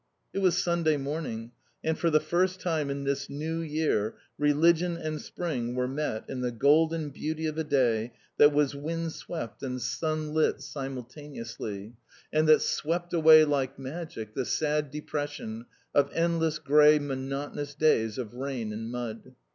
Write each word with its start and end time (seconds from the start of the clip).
It 0.33 0.39
was 0.39 0.57
Sunday 0.57 0.97
morning, 0.97 1.51
and 1.83 1.95
for 1.95 2.09
the 2.09 2.19
first 2.19 2.59
time 2.59 2.89
in 2.89 3.03
this 3.03 3.29
new 3.29 3.59
year 3.59 4.15
religion 4.35 4.97
and 4.97 5.21
spring 5.21 5.75
were 5.75 5.87
met 5.87 6.25
in 6.27 6.41
the 6.41 6.49
golden 6.49 7.11
beauty 7.11 7.45
of 7.45 7.55
a 7.59 7.63
day 7.63 8.13
that 8.37 8.51
was 8.51 8.73
windswept 8.73 9.61
and 9.61 9.79
sunlit 9.79 10.63
simultaneously, 10.63 11.93
and 12.33 12.47
that 12.49 12.63
swept 12.63 13.13
away 13.13 13.45
like 13.45 13.77
magic 13.77 14.33
the 14.33 14.43
sad 14.43 14.89
depression 14.89 15.67
of 15.93 16.09
endless 16.15 16.57
grey 16.57 16.97
monotonous 16.97 17.75
days 17.75 18.17
of 18.17 18.33
rain 18.33 18.73
and 18.73 18.89
mud. 18.89 19.35